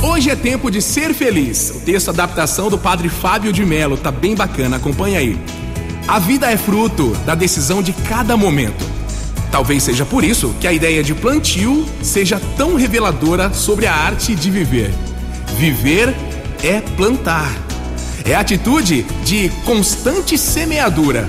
Hoje 0.00 0.30
é 0.30 0.36
tempo 0.36 0.70
de 0.70 0.80
ser 0.80 1.12
feliz. 1.12 1.70
O 1.70 1.80
texto 1.80 2.10
adaptação 2.10 2.70
do 2.70 2.78
padre 2.78 3.08
Fábio 3.08 3.52
de 3.52 3.64
Melo 3.66 3.96
tá 3.96 4.12
bem 4.12 4.36
bacana, 4.36 4.76
acompanha 4.76 5.18
aí. 5.18 5.36
A 6.06 6.20
vida 6.20 6.48
é 6.48 6.56
fruto 6.56 7.10
da 7.26 7.34
decisão 7.34 7.82
de 7.82 7.92
cada 7.92 8.36
momento. 8.36 8.84
Talvez 9.50 9.82
seja 9.82 10.06
por 10.06 10.22
isso 10.22 10.54
que 10.60 10.68
a 10.68 10.72
ideia 10.72 11.02
de 11.02 11.12
plantio 11.12 11.84
seja 12.02 12.40
tão 12.56 12.76
reveladora 12.76 13.52
sobre 13.52 13.88
a 13.88 13.94
arte 13.94 14.36
de 14.36 14.48
viver. 14.48 14.94
Viver 15.58 16.14
é 16.62 16.80
plantar. 16.96 17.50
É 18.24 18.36
a 18.36 18.40
atitude 18.40 19.02
de 19.24 19.48
constante 19.64 20.38
semeadura, 20.38 21.28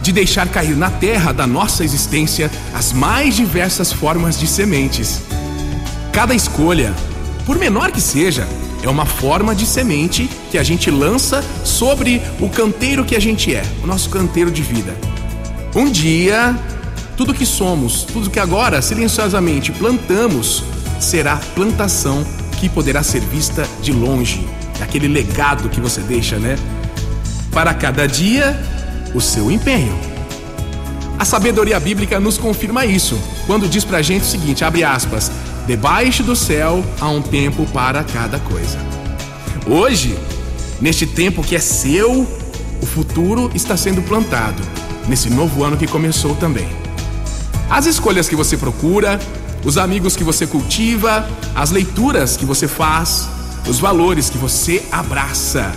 de 0.00 0.12
deixar 0.12 0.46
cair 0.46 0.76
na 0.76 0.90
terra 0.90 1.32
da 1.32 1.46
nossa 1.46 1.82
existência 1.82 2.48
as 2.72 2.92
mais 2.92 3.34
diversas 3.34 3.92
formas 3.92 4.38
de 4.38 4.46
sementes. 4.46 5.20
Cada 6.12 6.34
escolha, 6.34 6.92
por 7.46 7.56
menor 7.56 7.92
que 7.92 8.00
seja, 8.00 8.46
é 8.82 8.88
uma 8.88 9.06
forma 9.06 9.54
de 9.54 9.64
semente 9.64 10.28
que 10.50 10.58
a 10.58 10.62
gente 10.62 10.90
lança 10.90 11.42
sobre 11.64 12.20
o 12.40 12.48
canteiro 12.48 13.04
que 13.04 13.14
a 13.14 13.20
gente 13.20 13.54
é, 13.54 13.62
o 13.82 13.86
nosso 13.86 14.10
canteiro 14.10 14.50
de 14.50 14.60
vida. 14.60 14.96
Um 15.74 15.88
dia, 15.88 16.58
tudo 17.16 17.32
que 17.32 17.46
somos, 17.46 18.02
tudo 18.02 18.28
que 18.28 18.40
agora 18.40 18.82
silenciosamente 18.82 19.70
plantamos, 19.70 20.64
será 20.98 21.36
plantação 21.54 22.26
que 22.58 22.68
poderá 22.68 23.02
ser 23.04 23.20
vista 23.20 23.66
de 23.80 23.92
longe. 23.92 24.44
Aquele 24.80 25.06
legado 25.06 25.68
que 25.68 25.80
você 25.80 26.00
deixa, 26.00 26.38
né? 26.38 26.58
Para 27.52 27.72
cada 27.72 28.08
dia, 28.08 28.58
o 29.14 29.20
seu 29.20 29.50
empenho. 29.50 29.96
A 31.18 31.24
sabedoria 31.24 31.78
bíblica 31.78 32.18
nos 32.18 32.36
confirma 32.36 32.84
isso, 32.84 33.18
quando 33.46 33.68
diz 33.68 33.84
pra 33.84 34.02
gente 34.02 34.22
o 34.22 34.26
seguinte, 34.26 34.64
abre 34.64 34.82
aspas, 34.82 35.30
Debaixo 35.70 36.24
do 36.24 36.34
céu 36.34 36.84
há 37.00 37.08
um 37.08 37.22
tempo 37.22 37.64
para 37.66 38.02
cada 38.02 38.40
coisa. 38.40 38.76
Hoje, 39.68 40.18
neste 40.80 41.06
tempo 41.06 41.44
que 41.44 41.54
é 41.54 41.60
seu, 41.60 42.26
o 42.82 42.86
futuro 42.86 43.48
está 43.54 43.76
sendo 43.76 44.02
plantado, 44.02 44.60
nesse 45.06 45.30
novo 45.30 45.62
ano 45.62 45.76
que 45.76 45.86
começou 45.86 46.34
também. 46.34 46.68
As 47.70 47.86
escolhas 47.86 48.28
que 48.28 48.34
você 48.34 48.56
procura, 48.56 49.20
os 49.64 49.78
amigos 49.78 50.16
que 50.16 50.24
você 50.24 50.44
cultiva, 50.44 51.24
as 51.54 51.70
leituras 51.70 52.36
que 52.36 52.44
você 52.44 52.66
faz, 52.66 53.28
os 53.68 53.78
valores 53.78 54.28
que 54.28 54.38
você 54.38 54.82
abraça, 54.90 55.72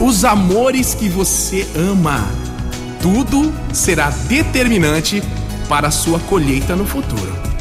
os 0.00 0.24
amores 0.24 0.94
que 0.94 1.08
você 1.08 1.64
ama, 1.76 2.28
tudo 3.00 3.54
será 3.72 4.10
determinante 4.10 5.22
para 5.68 5.86
a 5.86 5.92
sua 5.92 6.18
colheita 6.18 6.74
no 6.74 6.84
futuro. 6.84 7.51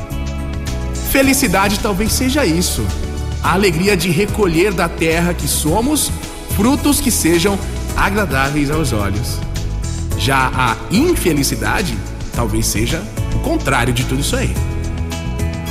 Felicidade 1.12 1.78
talvez 1.82 2.14
seja 2.14 2.46
isso. 2.46 2.86
A 3.44 3.52
alegria 3.52 3.98
de 3.98 4.10
recolher 4.10 4.74
da 4.74 4.88
terra 4.88 5.34
que 5.34 5.46
somos 5.46 6.10
frutos 6.56 7.02
que 7.02 7.12
sejam 7.12 7.60
agradáveis 7.98 8.72
aos 8.72 8.94
olhos. 8.94 9.38
Já 10.18 10.50
a 10.56 10.78
infelicidade 10.90 11.98
talvez 12.34 12.66
seja 12.66 13.04
o 13.36 13.40
contrário 13.40 13.94
de 13.94 14.06
tudo 14.06 14.22
isso 14.22 14.38
aí. 14.38 14.56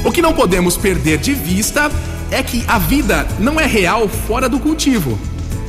O 0.04 0.12
que 0.12 0.20
não 0.20 0.34
podemos 0.34 0.76
perder 0.76 1.16
de 1.16 1.32
vista 1.32 1.90
é 2.30 2.42
que 2.42 2.62
a 2.68 2.78
vida 2.78 3.26
não 3.38 3.58
é 3.58 3.64
real 3.64 4.10
fora 4.10 4.46
do 4.46 4.60
cultivo. 4.60 5.18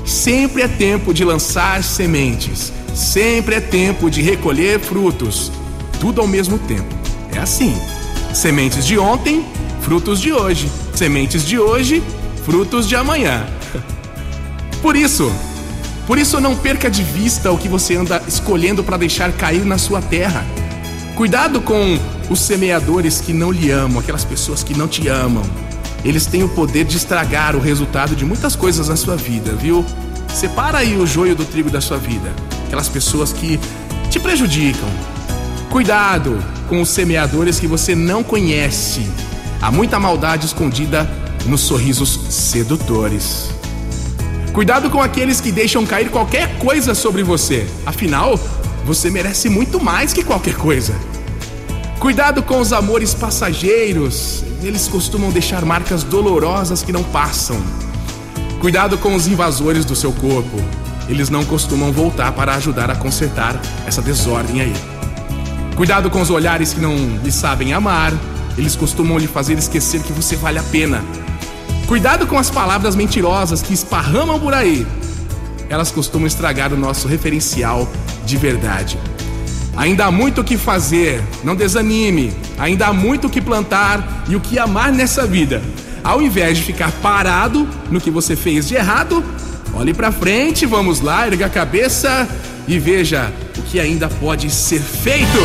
Sempre 0.06 0.64
é 0.64 0.68
tempo 0.68 1.14
de 1.14 1.24
lançar 1.24 1.82
sementes, 1.82 2.74
sempre 2.94 3.56
é 3.56 3.62
tempo 3.62 4.12
de 4.12 4.22
recolher 4.22 4.82
frutos, 4.82 5.50
tudo 5.98 6.20
ao 6.20 6.28
mesmo 6.28 6.60
tempo. 6.60 6.94
É 7.34 7.40
assim. 7.40 7.74
Sementes 8.34 8.86
de 8.86 8.98
ontem 8.98 9.46
frutos 9.82 10.20
de 10.20 10.32
hoje. 10.32 10.70
Sementes 10.94 11.46
de 11.46 11.60
hoje, 11.60 12.02
frutos 12.46 12.88
de 12.88 12.96
amanhã. 12.96 13.46
Por 14.82 14.96
isso, 14.96 15.32
por 16.08 16.18
isso 16.18 16.40
não 16.40 16.56
perca 16.56 16.90
de 16.90 17.04
vista 17.04 17.52
o 17.52 17.58
que 17.58 17.68
você 17.68 17.96
anda 17.96 18.22
escolhendo 18.28 18.84
para 18.84 18.98
deixar 18.98 19.32
cair 19.32 19.66
na 19.66 19.78
sua 19.78 20.02
terra. 20.02 20.46
Cuidado 21.16 21.62
com 21.62 22.00
os 22.30 22.40
semeadores 22.40 23.22
que 23.22 23.34
não 23.34 23.52
lhe 23.52 23.70
amam, 23.70 24.00
aquelas 24.00 24.24
pessoas 24.24 24.64
que 24.64 24.78
não 24.78 24.88
te 24.88 25.08
amam. 25.08 25.44
Eles 26.04 26.26
têm 26.26 26.44
o 26.44 26.50
poder 26.50 26.84
de 26.84 26.98
estragar 26.98 27.56
o 27.56 27.60
resultado 27.60 28.16
de 28.16 28.26
muitas 28.26 28.56
coisas 28.56 28.88
na 28.88 28.96
sua 28.96 29.16
vida, 29.16 29.54
viu? 29.54 29.86
Separa 30.34 30.80
aí 30.80 30.98
o 30.98 31.06
joio 31.06 31.36
do 31.36 31.46
trigo 31.46 31.70
da 31.70 31.82
sua 31.82 31.98
vida. 31.98 32.34
Aquelas 32.66 32.90
pessoas 32.90 33.32
que 33.32 33.60
te 34.10 34.20
prejudicam. 34.20 34.90
Cuidado 35.70 36.44
com 36.68 36.82
os 36.82 36.90
semeadores 36.90 37.60
que 37.60 37.68
você 37.68 37.94
não 37.94 38.24
conhece 38.24 39.08
Há 39.62 39.70
muita 39.72 40.00
maldade 40.00 40.48
escondida 40.48 41.08
nos 41.46 41.62
sorrisos 41.62 42.20
sedutores. 42.30 43.52
Cuidado 44.54 44.90
com 44.90 45.00
aqueles 45.00 45.40
que 45.40 45.52
deixam 45.52 45.86
cair 45.86 46.10
qualquer 46.10 46.58
coisa 46.58 46.96
sobre 46.96 47.22
você. 47.22 47.68
Afinal, 47.86 48.40
você 48.84 49.12
merece 49.12 49.50
muito 49.50 49.80
mais 49.80 50.14
que 50.14 50.24
qualquer 50.24 50.56
coisa. 50.56 50.96
Cuidado 52.00 52.42
com 52.42 52.60
os 52.60 52.74
amores 52.74 53.14
passageiros. 53.14 54.44
Eles 54.64 54.88
costumam 54.88 55.30
deixar 55.30 55.64
marcas 55.64 56.04
dolorosas 56.04 56.82
que 56.82 56.92
não 56.92 57.04
passam. 57.04 57.62
Cuidado 58.60 58.98
com 58.98 59.14
os 59.14 59.28
invasores 59.28 59.86
do 59.86 59.96
seu 59.96 60.12
corpo. 60.12 60.58
Eles 61.08 61.30
não 61.30 61.46
costumam 61.46 61.92
voltar 61.92 62.32
para 62.32 62.56
ajudar 62.56 62.90
a 62.90 62.96
consertar 62.96 63.62
essa 63.86 64.02
desordem 64.02 64.62
aí. 64.62 64.74
Cuidado 65.76 66.10
com 66.10 66.20
os 66.20 66.32
olhares 66.32 66.74
que 66.74 66.82
não 66.82 66.96
lhe 67.24 67.32
sabem 67.32 67.74
amar. 67.74 68.12
Eles 68.58 68.76
costumam 68.76 69.18
lhe 69.18 69.28
fazer 69.28 69.58
esquecer 69.58 70.02
que 70.02 70.14
você 70.14 70.36
vale 70.36 70.60
a 70.60 70.64
pena. 70.64 71.04
Cuidado 71.88 72.26
com 72.28 72.38
as 72.38 72.50
palavras 72.50 72.96
mentirosas 72.96 73.62
que 73.62 73.74
esparramam 73.74 74.40
por 74.40 74.54
aí. 74.54 74.86
Elas 75.70 75.92
costumam 75.92 76.28
estragar 76.28 76.74
o 76.74 76.78
nosso 76.78 77.08
referencial 77.08 77.88
de 78.26 78.38
verdade. 78.38 78.98
Ainda 79.76 80.06
há 80.06 80.12
muito 80.12 80.42
o 80.42 80.44
que 80.44 80.58
fazer, 80.58 81.24
não 81.44 81.56
desanime. 81.56 82.34
Ainda 82.58 82.88
há 82.88 82.94
muito 82.94 83.28
o 83.28 83.30
que 83.30 83.42
plantar 83.42 84.24
e 84.28 84.36
o 84.36 84.40
que 84.40 84.60
amar 84.60 84.92
nessa 84.92 85.26
vida. 85.26 85.62
Ao 86.04 86.22
invés 86.22 86.58
de 86.58 86.64
ficar 86.64 86.92
parado 87.02 87.68
no 87.90 88.02
que 88.02 88.12
você 88.12 88.36
fez 88.36 88.68
de 88.68 88.76
errado, 88.76 89.24
olhe 89.74 89.94
para 89.94 90.12
frente, 90.12 90.66
vamos 90.66 91.00
lá, 91.00 91.28
erga 91.28 91.46
a 91.46 91.50
cabeça 91.50 92.28
e 92.68 92.78
veja 92.80 93.32
o 93.58 93.62
que 93.62 93.80
ainda 93.80 94.10
pode 94.10 94.50
ser 94.50 94.82
feito. 94.82 95.40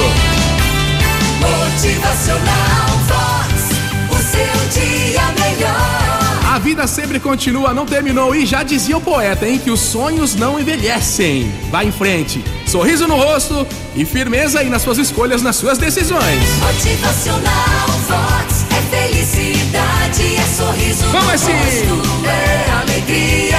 Motivacional 1.41 2.86
sempre 6.87 7.19
continua, 7.21 7.73
não 7.75 7.87
terminou 7.87 8.35
e 8.35 8.45
já 8.47 8.63
dizia 8.63 8.97
o 8.97 9.01
poeta, 9.01 9.47
hein, 9.47 9.59
que 9.59 9.71
os 9.71 9.81
sonhos 9.81 10.35
não 10.35 10.59
envelhecem. 10.59 11.53
Vá 11.71 11.85
em 11.85 11.93
frente, 11.93 12.45
sorriso 12.67 13.07
no 13.07 13.17
rosto 13.17 13.67
e 13.95 14.05
firmeza 14.05 14.61
aí 14.61 14.69
nas 14.69 14.83
suas 14.83 14.99
escolhas, 14.99 15.43
nas 15.43 15.57
suas 15.57 15.79
decisões. 15.79 16.43
Motivacional 16.61 17.89
Vox 18.09 18.65
é 18.71 18.97
felicidade, 18.97 20.37
é 20.37 20.43
sorriso 20.57 21.05
Vamos 21.11 21.27
no 21.27 21.31
assim. 21.33 21.53
rosto, 21.53 22.27
é 22.27 22.71
alegria, 22.83 23.56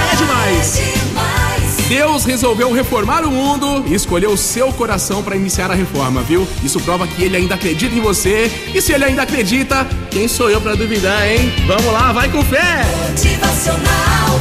Deus 1.87 2.25
resolveu 2.25 2.71
reformar 2.71 3.23
o 3.23 3.31
mundo 3.31 3.85
e 3.87 3.93
escolheu 3.93 4.31
o 4.31 4.37
seu 4.37 4.73
coração 4.73 5.23
para 5.23 5.35
iniciar 5.35 5.71
a 5.71 5.73
reforma, 5.73 6.21
viu? 6.21 6.45
Isso 6.63 6.79
prova 6.81 7.07
que 7.07 7.23
ele 7.23 7.37
ainda 7.37 7.55
acredita 7.55 7.95
em 7.95 8.01
você. 8.01 8.51
E 8.73 8.81
se 8.81 8.91
ele 8.91 9.05
ainda 9.05 9.21
acredita, 9.21 9.87
quem 10.11 10.27
sou 10.27 10.49
eu 10.49 10.59
para 10.59 10.75
duvidar, 10.75 11.25
hein? 11.27 11.51
Vamos 11.65 11.93
lá, 11.93 12.11
vai 12.11 12.29
com 12.29 12.43
fé! 12.43 12.81
Motivacional 13.09 14.39